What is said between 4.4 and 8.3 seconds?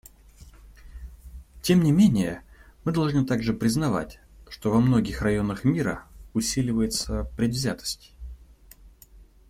что во многих районах мира усиливается предвзятость.